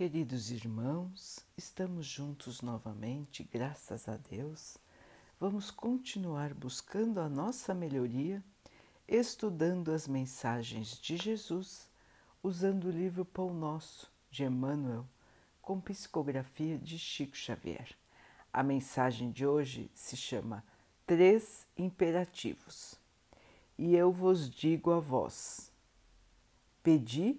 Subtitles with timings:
[0.00, 4.78] Queridos irmãos, estamos juntos novamente, graças a Deus.
[5.38, 8.42] Vamos continuar buscando a nossa melhoria,
[9.06, 11.90] estudando as mensagens de Jesus,
[12.42, 15.06] usando o livro Pão Nosso de Emmanuel,
[15.60, 17.94] com psicografia de Chico Xavier.
[18.50, 20.64] A mensagem de hoje se chama
[21.06, 22.94] Três Imperativos.
[23.76, 25.70] E eu vos digo a vós:
[26.82, 27.38] pedi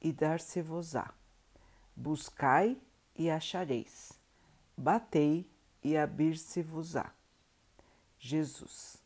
[0.00, 1.17] e dar-se-vos-á
[2.00, 2.78] Buscai
[3.16, 4.12] e achareis,
[4.76, 5.50] batei
[5.82, 7.12] e abrir-se-vos-á.
[8.20, 9.02] Jesus,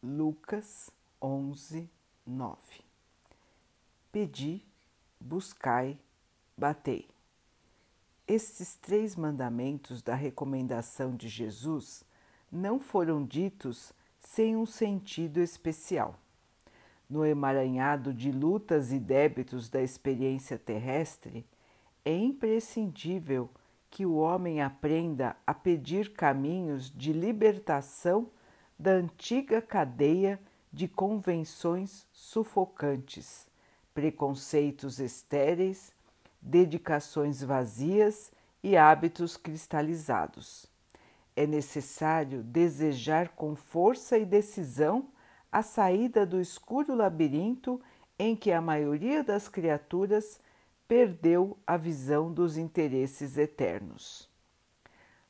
[0.00, 1.90] Lucas 11,
[2.24, 2.56] 9.
[4.12, 4.64] Pedi,
[5.20, 5.98] buscai,
[6.56, 7.08] batei.
[8.28, 12.04] Estes três mandamentos da recomendação de Jesus
[12.50, 16.14] não foram ditos sem um sentido especial.
[17.08, 21.44] No emaranhado de lutas e débitos da experiência terrestre,
[22.04, 23.50] é imprescindível
[23.90, 28.30] que o homem aprenda a pedir caminhos de libertação
[28.78, 30.40] da antiga cadeia
[30.72, 33.48] de convenções sufocantes,
[33.92, 35.92] preconceitos estéreis,
[36.40, 38.32] dedicações vazias
[38.62, 40.66] e hábitos cristalizados.
[41.34, 45.08] É necessário desejar com força e decisão
[45.50, 47.80] a saída do escuro labirinto
[48.18, 50.40] em que a maioria das criaturas
[50.90, 54.28] perdeu a visão dos interesses eternos.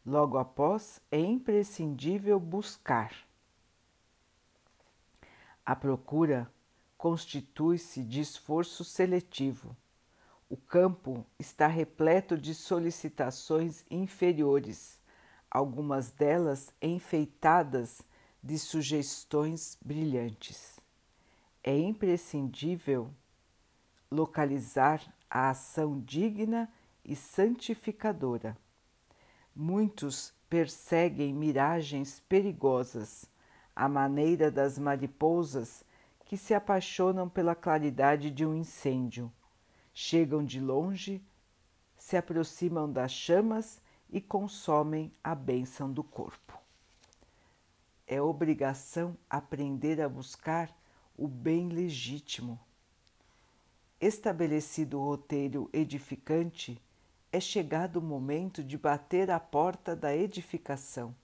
[0.06, 3.14] Logo após, é imprescindível buscar.
[5.66, 6.50] A procura
[6.96, 9.76] constitui-se de esforço seletivo.
[10.48, 14.98] O campo está repleto de solicitações inferiores,
[15.50, 18.00] algumas delas enfeitadas
[18.42, 20.80] de sugestões brilhantes.
[21.62, 23.12] É imprescindível
[24.10, 26.68] localizar a ação digna
[27.04, 28.56] e santificadora.
[29.54, 33.26] Muitos perseguem miragens perigosas,
[33.74, 35.84] à maneira das mariposas
[36.24, 39.32] que se apaixonam pela claridade de um incêndio.
[39.94, 41.22] Chegam de longe,
[41.96, 46.58] se aproximam das chamas e consomem a bênção do corpo.
[48.06, 50.68] É obrigação aprender a buscar
[51.16, 52.58] o bem legítimo
[54.00, 56.80] Estabelecido o roteiro edificante,
[57.30, 61.14] é chegado o momento de bater à porta da edificação.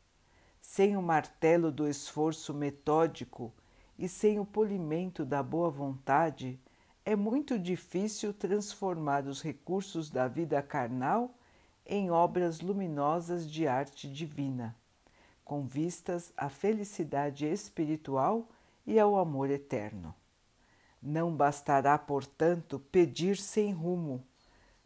[0.60, 3.50] Sem o martelo do esforço metódico
[3.98, 6.60] e sem o polimento da boa vontade,
[7.02, 11.34] é muito difícil transformar os recursos da vida carnal
[11.86, 14.76] em obras luminosas de arte divina,
[15.42, 18.46] com vistas à felicidade espiritual
[18.86, 20.14] e ao amor eterno.
[21.08, 24.26] Não bastará, portanto, pedir sem rumo,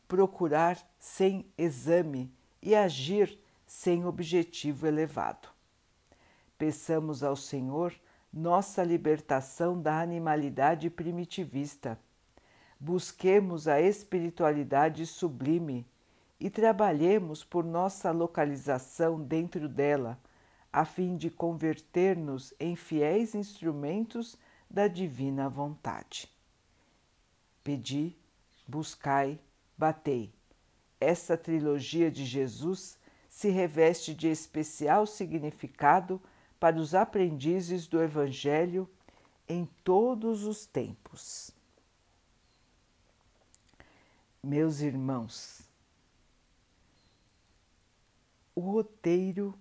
[0.06, 5.48] procurar sem exame e agir sem objetivo elevado.
[6.58, 7.94] Peçamos ao Senhor
[8.31, 11.98] nossa libertação da animalidade primitivista.
[12.78, 15.87] Busquemos a espiritualidade sublime
[16.38, 20.20] e trabalhemos por nossa localização dentro dela,
[20.70, 24.37] a fim de converter-nos em fiéis instrumentos
[24.70, 26.31] da divina vontade.
[27.64, 28.16] Pedi,
[28.66, 29.41] buscai,
[29.76, 30.32] batei.
[31.00, 32.97] Essa trilogia de Jesus
[33.28, 36.22] se reveste de especial significado
[36.60, 38.88] para os aprendizes do Evangelho
[39.48, 41.50] em todos os tempos.
[44.42, 45.62] Meus irmãos,
[48.54, 49.58] o roteiro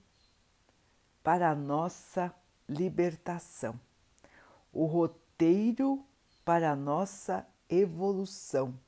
[1.24, 2.34] para a nossa
[2.68, 3.80] libertação
[4.72, 6.06] o roteiro
[6.46, 8.80] para a nossa evolução,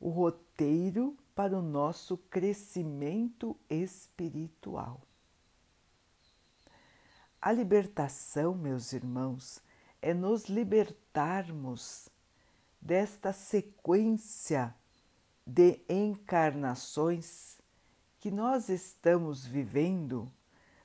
[0.00, 5.00] o roteiro para o nosso crescimento espiritual.
[7.40, 9.60] A libertação, meus irmãos,
[10.00, 12.08] é nos libertarmos
[12.80, 14.74] desta sequência
[15.46, 17.58] de encarnações
[18.18, 20.30] que nós estamos vivendo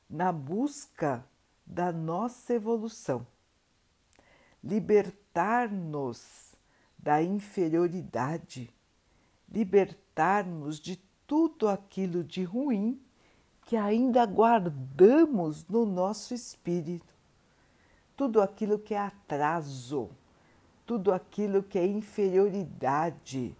[0.10, 1.28] na busca
[1.66, 3.28] da nossa evolução
[4.64, 6.56] libertar-nos
[6.98, 8.70] da inferioridade,
[9.50, 13.02] libertar-nos de tudo aquilo de ruim
[13.66, 17.14] que ainda guardamos no nosso espírito,
[18.16, 20.10] tudo aquilo que é atraso,
[20.86, 23.56] tudo aquilo que é inferioridade,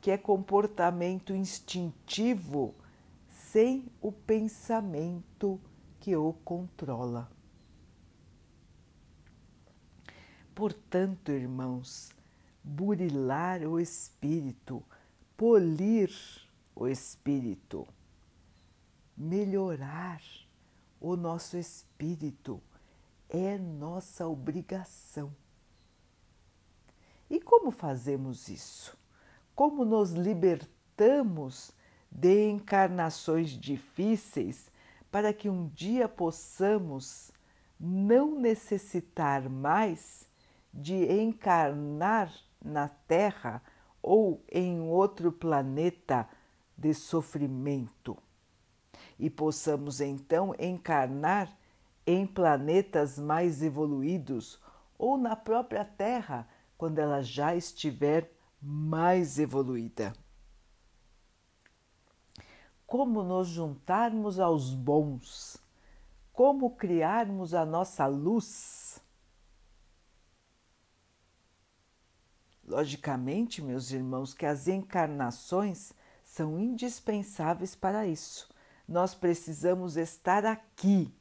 [0.00, 2.74] que é comportamento instintivo
[3.28, 5.60] sem o pensamento
[6.00, 7.30] que o controla.
[10.54, 12.10] Portanto, irmãos,
[12.62, 14.82] burilar o espírito,
[15.36, 16.10] polir
[16.74, 17.86] o espírito,
[19.16, 20.20] melhorar
[21.00, 22.60] o nosso espírito
[23.28, 25.34] é nossa obrigação.
[27.30, 28.98] E como fazemos isso?
[29.54, 31.72] Como nos libertamos
[32.10, 34.70] de encarnações difíceis
[35.10, 37.30] para que um dia possamos
[37.78, 40.28] não necessitar mais
[40.72, 42.32] de encarnar
[42.64, 43.62] na Terra
[44.02, 46.28] ou em outro planeta
[46.76, 48.16] de sofrimento
[49.18, 51.54] e possamos então encarnar
[52.06, 54.58] em planetas mais evoluídos
[54.98, 60.14] ou na própria Terra quando ela já estiver mais evoluída.
[62.86, 65.62] Como nos juntarmos aos bons,
[66.32, 68.98] como criarmos a nossa luz.
[72.70, 78.48] Logicamente, meus irmãos, que as encarnações são indispensáveis para isso.
[78.86, 81.12] Nós precisamos estar aqui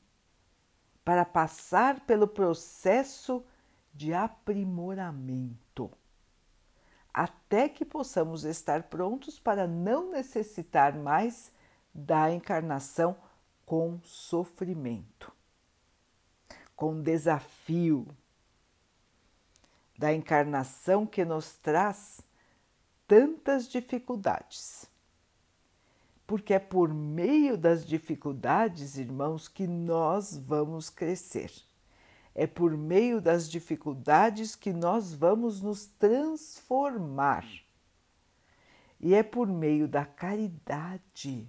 [1.03, 3.43] para passar pelo processo
[3.91, 5.91] de aprimoramento,
[7.11, 11.51] até que possamos estar prontos para não necessitar mais
[11.91, 13.17] da encarnação
[13.65, 15.33] com sofrimento,
[16.75, 18.07] com desafio,
[19.99, 22.21] da encarnação que nos traz
[23.05, 24.89] tantas dificuldades.
[26.25, 31.51] Porque é por meio das dificuldades, irmãos, que nós vamos crescer.
[32.33, 37.45] É por meio das dificuldades que nós vamos nos transformar.
[39.01, 41.45] E é por meio da caridade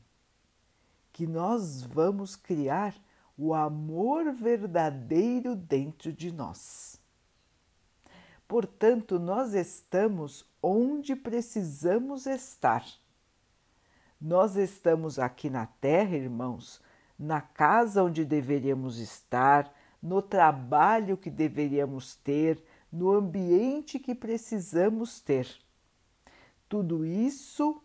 [1.12, 2.97] que nós vamos criar
[3.38, 7.00] o amor verdadeiro dentro de nós.
[8.50, 12.85] Portanto, nós estamos onde precisamos estar.
[14.20, 16.82] Nós estamos aqui na Terra, irmãos,
[17.17, 22.61] na casa onde deveríamos estar, no trabalho que deveríamos ter,
[22.91, 25.47] no ambiente que precisamos ter.
[26.69, 27.81] Tudo isso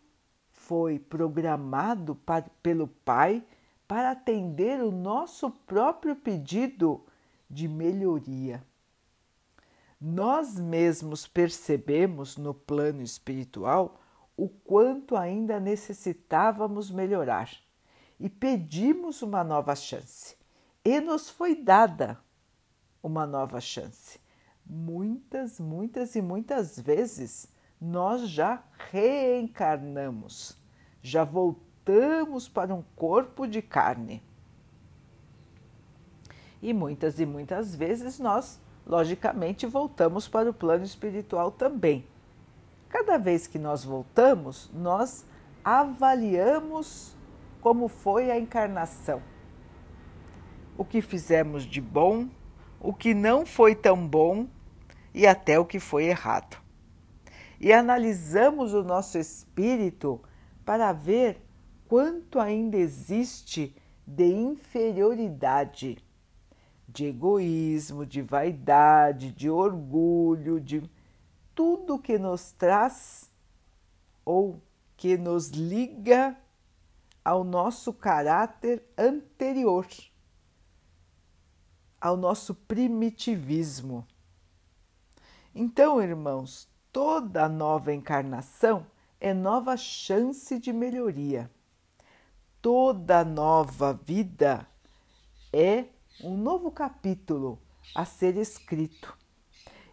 [0.51, 2.19] foi programado
[2.63, 3.43] pelo Pai
[3.87, 7.05] para atender o nosso próprio pedido
[7.47, 8.63] de melhoria
[10.07, 13.99] nós mesmos percebemos no plano espiritual
[14.37, 17.49] o quanto ainda necessitávamos melhorar
[18.19, 20.37] e pedimos uma nova chance.
[20.83, 22.19] E nos foi dada
[23.01, 24.19] uma nova chance.
[24.63, 27.47] Muitas, muitas e muitas vezes
[27.81, 30.55] nós já reencarnamos,
[31.01, 34.21] já voltamos para um corpo de carne.
[36.61, 42.05] E muitas e muitas vezes nós logicamente voltamos para o plano espiritual também.
[42.89, 45.25] Cada vez que nós voltamos, nós
[45.63, 47.15] avaliamos
[47.61, 49.21] como foi a encarnação,
[50.77, 52.27] o que fizemos de bom,
[52.79, 54.47] o que não foi tão bom
[55.13, 56.57] e até o que foi errado.
[57.59, 60.21] E analisamos o nosso espírito
[60.63, 61.41] para ver
[61.87, 65.97] quanto ainda existe de inferioridade
[66.95, 70.89] de egoísmo, de vaidade, de orgulho, de
[71.53, 73.29] tudo que nos traz
[74.23, 74.61] ou
[74.95, 76.37] que nos liga
[77.23, 79.85] ao nosso caráter anterior,
[81.99, 84.07] ao nosso primitivismo.
[85.53, 88.87] Então, irmãos, toda nova encarnação
[89.19, 91.51] é nova chance de melhoria.
[92.61, 94.65] Toda nova vida
[95.51, 95.85] é
[96.23, 97.59] um novo capítulo
[97.93, 99.17] a ser escrito.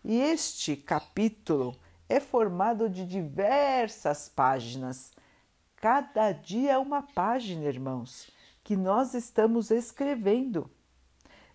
[0.05, 1.77] E este capítulo
[2.09, 5.13] é formado de diversas páginas.
[5.77, 8.31] Cada dia é uma página, irmãos,
[8.63, 10.71] que nós estamos escrevendo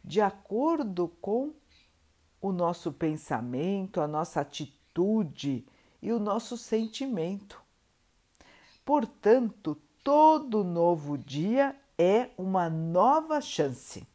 [0.04, 1.54] de acordo com
[2.42, 5.66] o nosso pensamento, a nossa atitude
[6.02, 7.62] e o nosso sentimento.
[8.86, 14.08] Portanto, todo novo dia é uma nova chance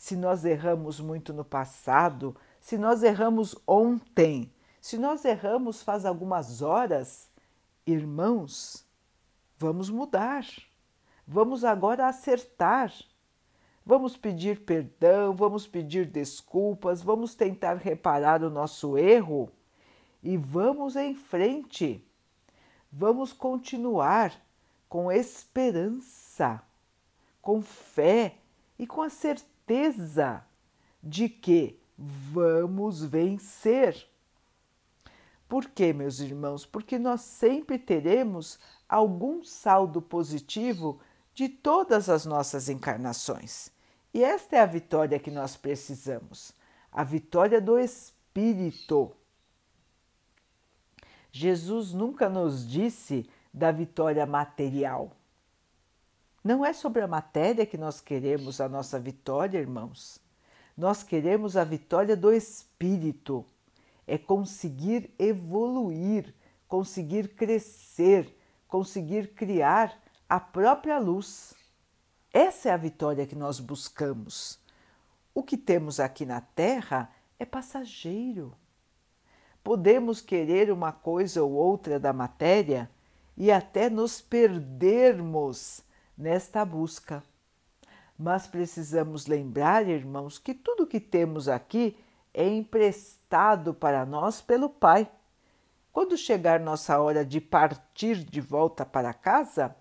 [0.00, 6.62] se nós erramos muito no passado, se nós erramos ontem, se nós erramos faz algumas
[6.62, 7.28] horas,
[7.86, 8.82] irmãos,
[9.58, 10.46] vamos mudar.
[11.28, 12.90] Vamos agora acertar.
[13.84, 19.52] Vamos pedir perdão, vamos pedir desculpas, vamos tentar reparar o nosso erro
[20.22, 22.02] e vamos em frente.
[22.90, 24.32] Vamos continuar
[24.88, 26.62] com esperança,
[27.42, 28.38] com fé
[28.78, 30.44] e com a certeza certeza
[31.00, 34.08] de que vamos vencer.
[35.48, 36.66] Por quê, meus irmãos?
[36.66, 38.58] Porque nós sempre teremos
[38.88, 41.00] algum saldo positivo
[41.32, 43.70] de todas as nossas encarnações.
[44.12, 46.52] E esta é a vitória que nós precisamos
[46.92, 49.12] a vitória do espírito.
[51.30, 55.16] Jesus nunca nos disse da vitória material.
[56.42, 60.18] Não é sobre a matéria que nós queremos a nossa vitória, irmãos.
[60.74, 63.44] Nós queremos a vitória do espírito.
[64.06, 66.34] É conseguir evoluir,
[66.66, 68.34] conseguir crescer,
[68.66, 71.52] conseguir criar a própria luz.
[72.32, 74.58] Essa é a vitória que nós buscamos.
[75.34, 78.56] O que temos aqui na Terra é passageiro.
[79.62, 82.90] Podemos querer uma coisa ou outra da matéria
[83.36, 85.82] e até nos perdermos
[86.20, 87.22] nesta busca.
[88.16, 91.96] Mas precisamos lembrar, irmãos, que tudo que temos aqui
[92.34, 95.10] é emprestado para nós pelo Pai.
[95.90, 99.74] Quando chegar nossa hora de partir de volta para casa,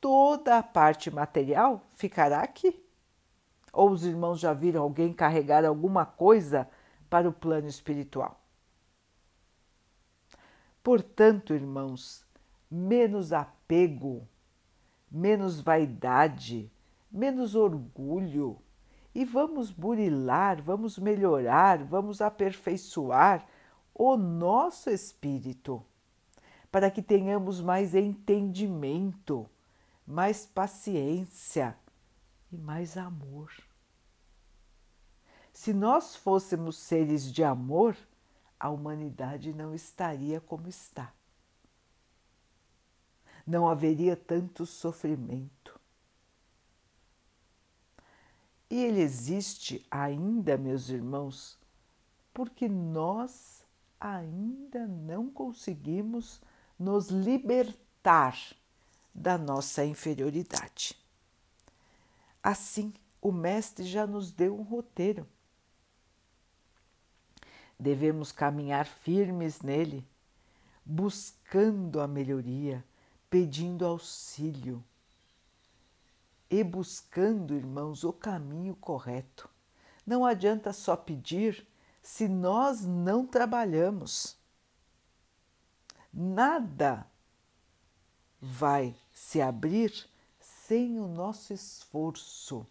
[0.00, 2.84] toda a parte material ficará aqui.
[3.72, 6.68] Ou os irmãos já viram alguém carregar alguma coisa
[7.08, 8.40] para o plano espiritual?
[10.82, 12.26] Portanto, irmãos,
[12.70, 14.28] menos apego
[15.14, 16.68] menos vaidade,
[17.10, 18.60] menos orgulho
[19.14, 23.46] e vamos burilar, vamos melhorar, vamos aperfeiçoar
[23.94, 25.84] o nosso espírito
[26.68, 29.48] para que tenhamos mais entendimento,
[30.04, 31.78] mais paciência
[32.50, 33.52] e mais amor.
[35.52, 37.96] Se nós fôssemos seres de amor,
[38.58, 41.12] a humanidade não estaria como está
[43.46, 45.78] não haveria tanto sofrimento.
[48.70, 51.58] E ele existe ainda, meus irmãos,
[52.32, 53.64] porque nós
[54.00, 56.40] ainda não conseguimos
[56.78, 58.36] nos libertar
[59.14, 60.96] da nossa inferioridade.
[62.42, 65.26] Assim, o Mestre já nos deu um roteiro.
[67.78, 70.06] Devemos caminhar firmes nele,
[70.84, 72.84] buscando a melhoria,
[73.34, 74.80] pedindo auxílio
[76.48, 79.50] e buscando, irmãos, o caminho correto.
[80.06, 81.66] Não adianta só pedir
[82.00, 84.36] se nós não trabalhamos.
[86.12, 87.10] Nada
[88.40, 92.64] vai se abrir sem o nosso esforço,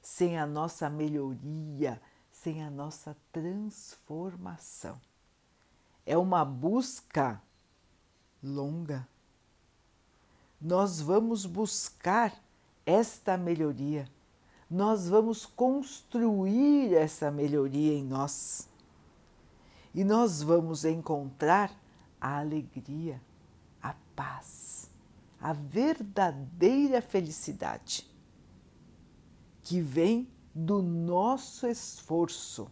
[0.00, 5.00] sem a nossa melhoria, sem a nossa transformação.
[6.06, 7.42] É uma busca
[8.40, 9.08] longa
[10.64, 12.34] nós vamos buscar
[12.86, 14.08] esta melhoria,
[14.70, 18.66] nós vamos construir essa melhoria em nós.
[19.94, 21.70] E nós vamos encontrar
[22.18, 23.20] a alegria,
[23.82, 24.90] a paz,
[25.38, 28.10] a verdadeira felicidade
[29.62, 32.70] que vem do nosso esforço,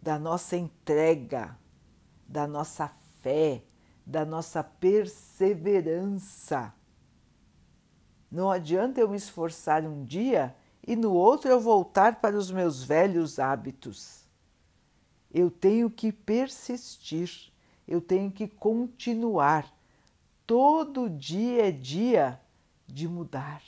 [0.00, 1.56] da nossa entrega,
[2.26, 2.88] da nossa
[3.20, 3.62] fé,
[4.08, 6.74] da nossa perseverança.
[8.30, 12.82] Não adianta eu me esforçar um dia e no outro eu voltar para os meus
[12.82, 14.26] velhos hábitos.
[15.30, 17.52] Eu tenho que persistir,
[17.86, 19.70] eu tenho que continuar.
[20.46, 22.40] Todo dia é dia
[22.86, 23.62] de mudar,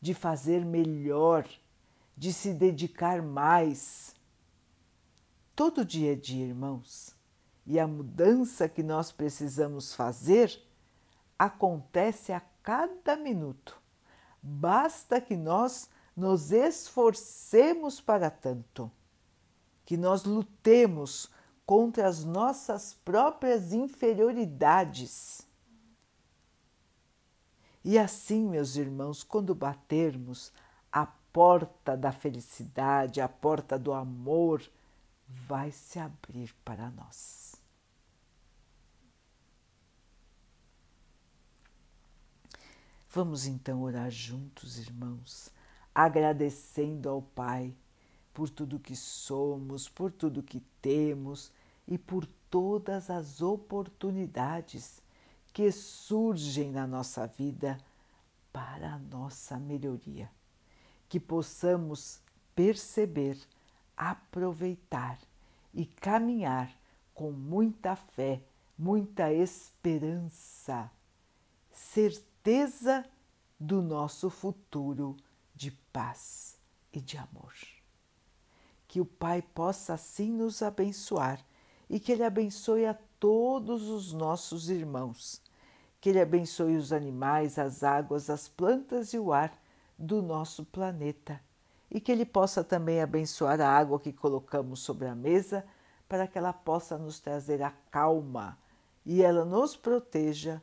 [0.00, 1.46] de fazer melhor,
[2.16, 4.16] de se dedicar mais.
[5.54, 7.15] Todo dia é dia, irmãos
[7.66, 10.62] e a mudança que nós precisamos fazer
[11.38, 13.76] acontece a cada minuto.
[14.40, 18.90] Basta que nós nos esforcemos para tanto,
[19.84, 21.30] que nós lutemos
[21.66, 25.42] contra as nossas próprias inferioridades.
[27.84, 30.52] E assim, meus irmãos, quando batermos
[30.90, 34.62] a porta da felicidade, a porta do amor,
[35.28, 37.55] vai se abrir para nós.
[43.16, 45.48] Vamos então orar juntos, irmãos,
[45.94, 47.74] agradecendo ao Pai
[48.34, 51.50] por tudo que somos, por tudo que temos
[51.88, 55.00] e por todas as oportunidades
[55.50, 57.78] que surgem na nossa vida
[58.52, 60.30] para a nossa melhoria.
[61.08, 62.20] Que possamos
[62.54, 63.38] perceber,
[63.96, 65.18] aproveitar
[65.72, 66.70] e caminhar
[67.14, 68.42] com muita fé,
[68.78, 70.90] muita esperança,
[71.72, 73.04] certeza certeza
[73.58, 75.16] do nosso futuro
[75.52, 76.56] de paz
[76.92, 77.52] e de amor.
[78.86, 81.44] Que o Pai possa assim nos abençoar
[81.90, 85.42] e que Ele abençoe a todos os nossos irmãos.
[86.00, 89.52] Que Ele abençoe os animais, as águas, as plantas e o ar
[89.98, 91.40] do nosso planeta.
[91.90, 95.66] E que Ele possa também abençoar a água que colocamos sobre a mesa,
[96.08, 98.56] para que ela possa nos trazer a calma
[99.04, 100.62] e ela nos proteja